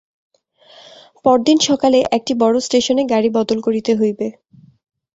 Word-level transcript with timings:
পরদিন 1.25 1.57
সকালে 1.67 1.99
একটা 2.17 2.33
বড়ো 2.41 2.59
স্টেশনে 2.67 3.03
গাড়ি 3.11 3.29
বদল 3.37 3.57
করিতে 3.67 3.91
হইবে। 3.99 4.27